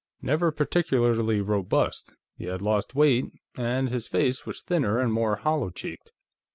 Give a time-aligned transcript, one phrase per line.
[0.23, 5.69] Never particularly robust, he had lost weight, and his face was thinner and more hollow
[5.69, 6.11] cheeked.